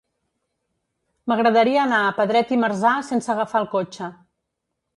[1.31, 4.13] M'agradaria anar a Pedret i Marzà sense agafar el cotxe.